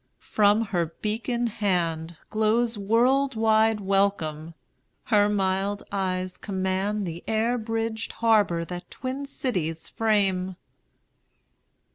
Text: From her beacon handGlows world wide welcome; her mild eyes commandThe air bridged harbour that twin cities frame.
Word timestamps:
From 0.33 0.61
her 0.61 0.95
beacon 1.03 1.47
handGlows 1.47 2.75
world 2.75 3.35
wide 3.35 3.79
welcome; 3.79 4.55
her 5.03 5.29
mild 5.29 5.83
eyes 5.91 6.39
commandThe 6.39 7.23
air 7.27 7.55
bridged 7.59 8.13
harbour 8.13 8.65
that 8.65 8.89
twin 8.89 9.27
cities 9.27 9.89
frame. 9.89 10.55